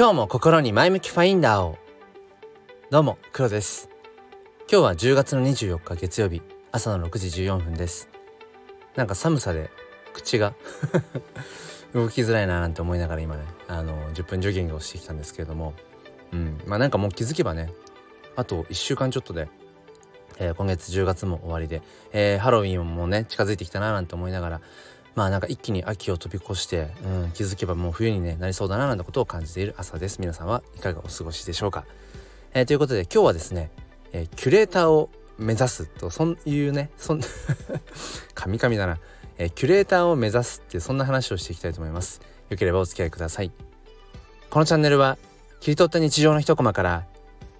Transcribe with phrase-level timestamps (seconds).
[0.00, 1.76] 今日も心に前向きファインダーを。
[2.90, 3.90] どうも黒です。
[4.60, 6.40] 今日は10月の24日月曜日。
[6.72, 8.08] 朝の6時14分です。
[8.96, 9.68] なんか寒さで
[10.14, 10.54] 口が
[11.92, 15.74] 動きづらいななんて思いながら今ねあの10分ジョギングをしてきたんですけれども。
[16.32, 16.58] うん。
[16.64, 17.70] まあなんかもう気づけばね
[18.36, 19.50] あと1週間ちょっとで、
[20.38, 24.60] えー、今月10月も終わりで、えー、ハロウィンもね近づいてきたななんて思いながら
[25.14, 30.20] まあなんか一気に秋を飛び越して、うん、気づけばもう冬に、ね、なりそうだななんてことを感じている朝です。
[30.20, 31.84] 皆さんはいかがお過ごしでしょうか、
[32.54, 33.70] えー、ということで今日はですね、
[34.12, 37.20] えー、キュレーターを目指すとそういうねそん
[38.34, 38.98] カミカミだな、
[39.38, 42.20] えー、キュレーターを目指すってそんな話をしていきたいと思います。
[42.50, 43.52] よければお付き合いください。
[44.50, 45.16] このチャンネルは
[45.60, 47.06] 切り取った日常の一コマから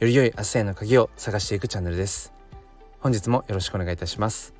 [0.00, 2.32] より良い明日への鍵を探していくチャンネルです。
[3.00, 4.57] 本日もよろしくお願いいたします。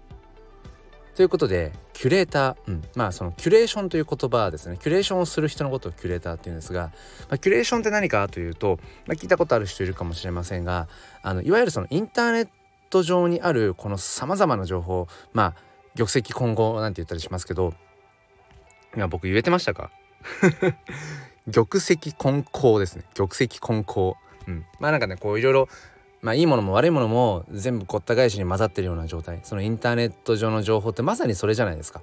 [1.19, 4.79] ということでキュレーター、うん、まあそのキュレーションという言葉ですね。
[4.81, 6.93] キュレーションをする人のことをキュレーターっていうんですが、
[7.29, 10.87] まあ、キュレーションって何かというと、まあ、聞いたことある人いるかもしれませんが
[11.23, 12.49] あのいわゆるそのインターネッ
[12.89, 15.55] ト上にあるこのさまざまな情報まあ
[15.97, 17.75] 玉石混合なんて言ったりしますけど
[18.95, 19.91] 今僕言えてましたか？
[21.53, 23.03] 玉石混交ですね。
[23.15, 24.15] 玉石混交
[24.47, 24.65] うん。
[24.79, 25.69] まあなんかねこういろいろ
[26.21, 29.41] まあいいものも悪いものも全部ごった返しに混ざってるような状態。
[29.43, 32.03] そのインターネット上の情報ってまさにそれじゃないですか。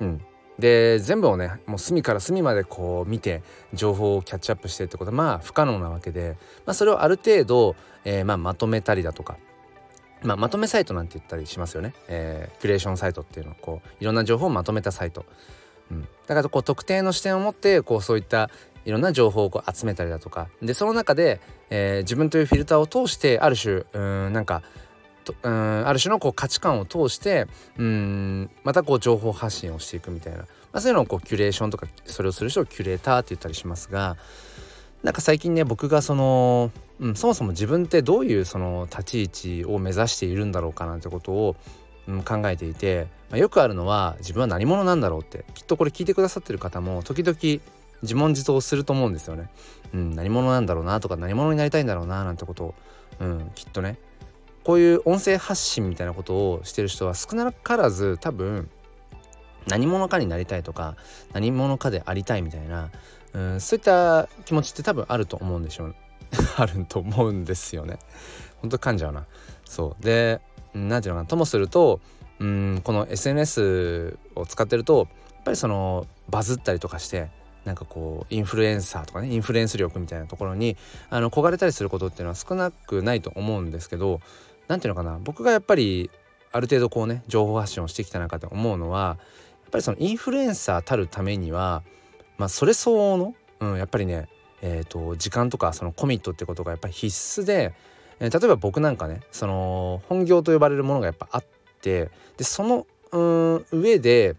[0.00, 0.20] うん、
[0.58, 5.10] で全部をねもう隅から隅までこう見て情報をキャッチアップしてってこと。
[5.10, 9.36] はまあ不可能なわけで、まあ、それをある程度、えー、まあまとめたりだとか、
[10.22, 13.52] まあ、まとめサイトなんて言ったりしますよね、えー、キュレーションサイトっていうの。
[13.52, 15.24] をこういろんな情報をまとめたサイト。
[15.90, 18.50] うん、だからこう特定の視点を持ってこうそういった
[18.86, 20.48] いろんな情報をこう集めたりだとか。
[20.62, 23.98] でその中で、えー、自分というフィルターを通してある種う
[24.30, 24.62] んなんか
[25.42, 34.16] うんある種のこう価値観を通してうんまたこう情報発信をしていくみたいな、まあ、そういうのをこうキュレーションとかそれをする人をキュレーターって言ったりしますが
[35.02, 41.56] なんか最近ね僕がその、うん、そもそも自分ってどういうその立ち位置を目指しているんだろうかなんてことを、
[42.08, 47.36] うん、考えていて、まあ、よくあるのは自分は何者なんだろうってきっとこれ聞いてくださってる方も時々
[48.02, 49.50] 自問自答すると思うんですよね。
[49.94, 52.74] うん、何者なんだろうなとか何者になりたいんだろうななんてことを、
[53.20, 53.98] うん、きっとね
[54.64, 58.68] こういう音声発信みたいなことをしてる人は少なからず多分
[59.66, 60.96] 何者かになりたいとか
[61.32, 62.90] 何者かでありたいみたいな、
[63.32, 65.94] うん、そういった気持ちって多分あると思うんでしょう
[66.56, 67.98] あると思うんですよね。
[68.60, 69.26] ほんと噛んじゃうな。
[69.64, 70.40] そうで
[70.74, 72.00] 何ていうのかなともすると
[72.40, 77.30] うんこの SNS を使ってるとやっぱりそのバズったりとかして
[77.66, 80.76] なんかこうインフルエンサーとかねインフルエンス力みたいなところに
[81.10, 84.20] あの焦がれたりすることっていうのは少なくないと思うんですけど
[84.68, 86.10] 何ていうのかな僕がやっぱり
[86.52, 89.18] ある程度こうね情報発信をしてきた中で思うのは
[89.64, 91.82] やっぱりそのインフルエンサーたるためには
[92.38, 94.28] まあそれ相応の、うん、やっぱりね
[94.62, 97.74] えーと、時間とかそのコミットってことがやっぱり必須で、
[98.20, 101.44] えー、例えば僕なんかねその本業と呼ばれるものがやっぱあっ
[101.82, 104.34] てでそのうん上で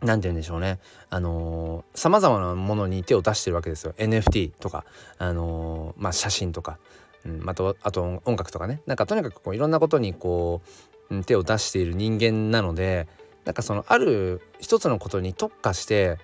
[0.00, 0.78] 何て言うんでしょうね。
[1.10, 3.94] あのさまざまなものに手を出してるわけですよ。
[3.98, 4.84] NFT とか。
[5.18, 6.78] あの、まあ写真とか、
[7.24, 8.80] うん、あとあと音楽とかね。
[8.86, 10.62] なんかとにかくこういろんなことにこ
[11.10, 13.08] う手を出している人間なので
[13.44, 16.18] なんかそのある一つのことに特化して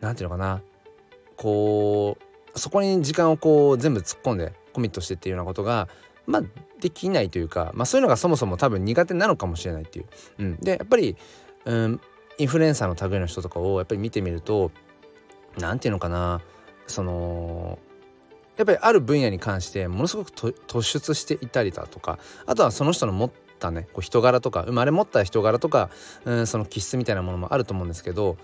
[0.00, 0.62] 何て言うのかな。
[1.36, 2.16] こ
[2.54, 5.88] うそこに時間をこう全部突っ込んでコミットしてっていうようなことが
[6.26, 6.42] まあ
[6.80, 10.06] できないというか、まあ、そういうのがそもそも多分苦手なのかもしれないっていう。
[10.38, 11.16] うん、でやっぱり、
[11.64, 12.00] うん、
[12.38, 14.70] インフルエンサーの類の人とかをやっぱり見てみると
[15.58, 16.40] 何て言うのかな
[16.86, 17.78] その
[18.56, 25.90] やっぱりある分野に関してものすごく突出していたりだとかあとはその人の持ったねこう人柄とか生まれ持った人柄とか、
[26.24, 28.36] うん、その気質みたいなものもあると思うんですけど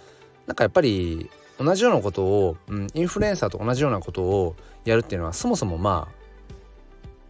[0.46, 6.23] なんかやっぱり同じようなことを、うん、インフルエンサーと同じようなことをやるっていうのはそもそもまあ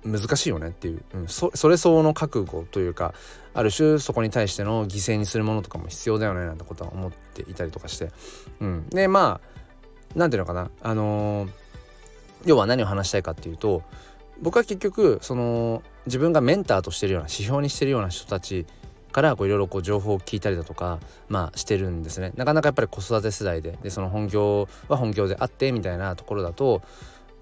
[0.05, 3.15] 難しいよねっていう、うん、そそれ相応の覚悟というか
[3.55, 8.11] ある種そこに対しての犠牲にするものとかも必要だよねなんてことは思っていたりとかして、
[8.61, 9.55] うん、でまあ
[10.15, 10.71] 何ていうのかな。
[10.81, 11.51] あのー、
[12.45, 13.83] 要は何を話したいかっていうと
[14.41, 18.67] 僕は結局その自分がメンターとしてるような指標にしてるような人たち
[19.13, 20.99] からいろいろ情報を聞いたりだとか
[21.29, 22.33] まあしてるんですね。
[22.37, 26.83] なかなかやっぱり子育て世代ででその本業は本業であってみたいなところだと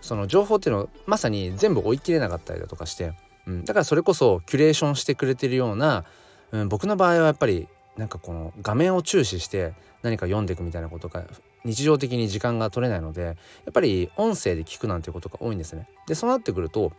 [0.03, 3.15] その情報っていうのをまさに全部追い切れなかったりだとかして、
[3.47, 6.05] うん、だからそれこそキュレーションしてくれてるような、
[6.51, 9.73] うん、僕の場合はやっぱりなんかこの画面を注視して
[10.03, 11.25] 何か読んでいくみたいなことが
[11.65, 13.33] 日常的に時間が取れないのでや
[13.71, 15.89] っぱり音声で聞くなんていうことが多いんですね。
[16.09, 16.93] でそうなってくると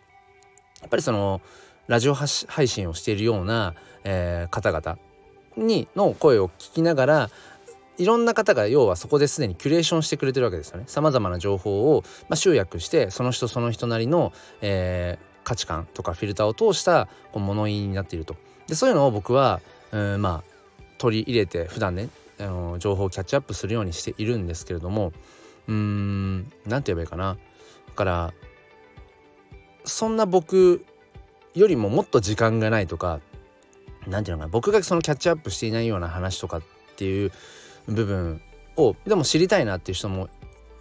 [0.81, 1.41] やっぱりその
[1.87, 3.73] ラジオ配信をしているような、
[4.05, 4.97] えー、方々
[5.57, 7.29] にの声を聞きながら
[7.97, 10.85] いろんな方が要はそこですでにキュレーションしてくれてるわけですよね。
[10.87, 18.35] さまざまな情報を、まあ、集約してその人その人なりの、えー、価値観とかフィルターを通したこう物言いになっていると。
[18.67, 19.61] でそういうのを僕は、
[19.91, 20.53] うん、まあ
[20.97, 22.09] 取り入れて普段ね
[22.39, 25.11] あの情報をキャッチアップするようにしているんですけれども
[25.67, 27.37] うーん何て言えばいいかな
[27.89, 28.33] だから
[29.85, 30.85] そんな僕
[31.53, 33.19] よりももっと時間がないとか
[34.07, 36.61] 何て言うのかな僕がそのキャッチアップしていないような話とかっ
[36.95, 37.31] ていう
[37.87, 38.41] 部分
[38.77, 40.29] をでも知りたいなっていう人も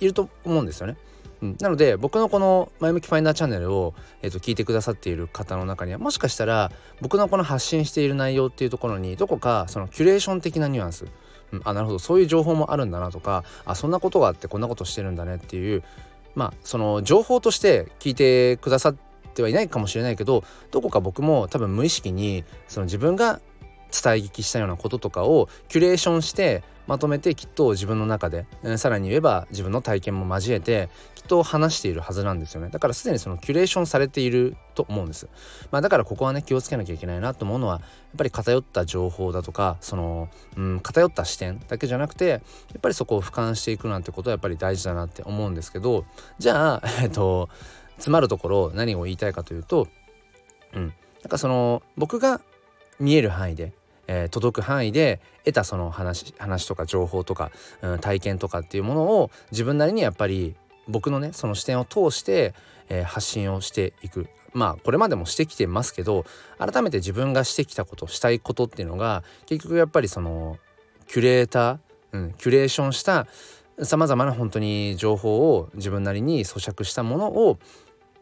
[0.01, 0.97] いると思うんですよね。
[1.43, 6.71] うん、なので僕のこの「前向きファインダーチャンネルを」えー、と聞いてくださっている方の中にはもしかしたら
[7.01, 11.07] 僕のこの発信している内容っていうところにどこかそのキュレーション的なニュアンス、
[11.51, 11.99] うん、あなるほど。
[11.99, 15.83] そういう情報もあるんだなとかあそんなことがあってこんなことしてるんだねっていう
[16.37, 18.97] まあその情報として聞いてくださっ
[19.35, 23.41] てはいないかもしれないけどどこか僕も多分無意識にその自分が
[23.93, 32.69] 伝え聞きしたようなこととかをキュレーションしてまとめてきっと自分の中で、えー、さらに言えば自分の体験も交えてきっと話しているはずなんですよね。
[32.71, 35.29] だからすでにそのキュレーションされていると思うんです、
[35.71, 37.83] まあ、だからここはね気をつけなきゃいけないなと思うのはやっ
[38.17, 42.39] ぱり偏った情報だとかその、うん、偏った視点だけじゃなくてや
[42.79, 46.05] っぱりそこを俯瞰していくなんてことはやっぱり大事だなって思うんですけど
[46.39, 47.49] じゃあ えっと
[47.97, 49.89] 詰まるところ何を言いたいかというと
[50.75, 52.41] うんなんかその僕が
[52.99, 53.73] 見える範囲で
[54.13, 57.51] えー、届く範囲で得たその話話とか情報とか、
[57.81, 60.55] うん、体験とかっていうものを自分なりにやっぱり
[60.87, 62.55] 僕のねその視点を通して、
[62.91, 64.29] えー、発信をしていく。
[64.53, 66.27] まあこれまでもしてきてますけど
[66.59, 70.59] 改めて自分がしてきたことしたいことっていうのが結局やっぱりその
[71.09, 71.79] キュレーター、
[72.13, 73.27] うん、キュレーションした
[73.83, 77.59] さまざまな本当に情報を自分なりに咀嚼したものを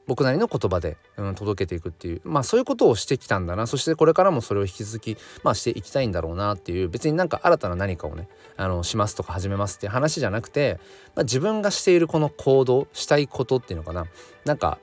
[0.06, 10.80] 僕なりの言葉で、うん、届けていくっていうまあそういうことをしてきたんだなそしてこれからもそれを引き続き、まあ、していきたいんだろうなっていう別になんか新たな何かをねあのしますとか始めますっていう話じゃなくて、
[11.14, 14.06] まあ、自分がしているこの行動したいことっていうのかな
[14.44, 14.78] なんか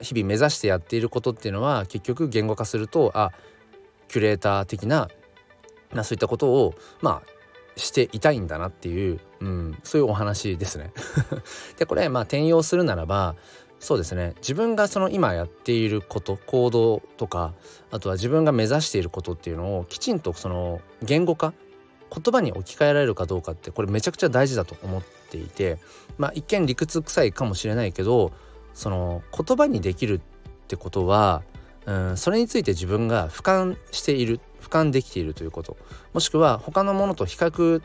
[0.00, 3.32] 日々目指してやっていることっていうのは結局言語化するとあ
[4.08, 5.08] キュレーター的な、
[5.92, 7.34] まあ、そういったことをまあ
[7.76, 10.92] していたいんだなっていう、うん、そういうお話ですね。
[11.76, 13.34] でこれまあ転用するならば
[13.84, 14.32] そうですね。
[14.36, 17.52] 自分がその今やっていること行動とか
[17.90, 21.52] あとは自分が目指していることっていうのをきちんとその言語化
[22.10, 25.76] 言葉に置き換えられるかどうかってこれめちゃくちゃ大事だと思っていて
[26.16, 28.32] まあ一見理屈臭いかもしれないけど
[28.72, 30.20] その言葉にできるっ
[30.66, 31.42] てことは
[31.84, 35.76] うんそれについて自分が俯瞰している俯瞰できているということ。
[36.14, 37.82] もしくは他のものと比較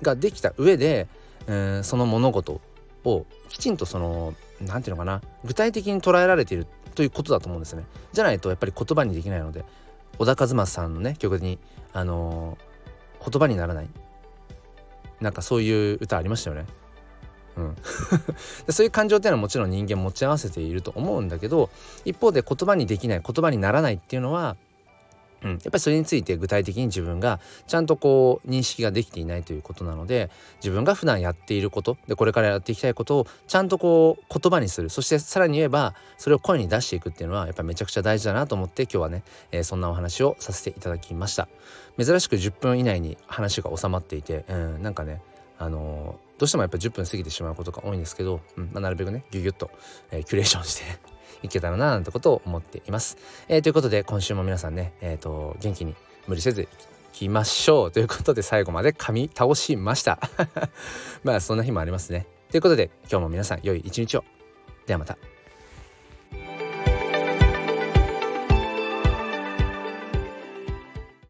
[0.00, 1.08] ができた上で
[1.46, 2.62] うんその物事
[3.04, 7.86] をきちんとその何て言うのかな具体的に捉えられているということだと思うんですよね。
[8.12, 9.64] じゃないとやっぱり言葉にできないので
[10.18, 11.58] 小田和正さんのね曲に
[11.92, 13.88] あのー、言葉にならない。
[15.20, 16.66] なんかそういう歌ありましたよね。
[17.56, 17.76] うん、
[18.72, 21.68] そういう感情っていうのはもちろん人間持ち合わせていると思うんだけど
[22.06, 24.56] 一方で言葉にできない言葉にならないっていうのは
[25.44, 34.90] うん、やっぱりそれについて具体的に自分がちゃんとこう認識ができていないということなので自分が普段やっていることでこれからやっていきたいことをちゃんとこう言葉にする。
[34.90, 41.48] そしてさらに言えばそれを声に出していくっていうのはやっぱめちゃくちゃ大事だなと思って今日はね、えー、そんなお話をさせていただきました。
[41.98, 45.20] 珍しく10分以内に話が収まっていて、うん、なんかね
[45.58, 49.70] あのー、どうしてもやっぱ10分過ぎてしまうことが多いんですけど、うんまあ、なるべくねギュギュッと、
[50.10, 51.11] えー、キュレーションして
[51.42, 53.16] いけたらななんてことを思っています。
[53.48, 55.94] えー、ということで今週も皆さんね、えーと、元気に
[56.26, 56.68] 無理せずい
[57.12, 60.18] きましょうということで最後まで噛み倒しました。
[61.24, 62.26] まあそんな日もありますね。
[62.50, 64.24] ということで今日も皆さん良い一日を。
[64.86, 65.31] ではまた。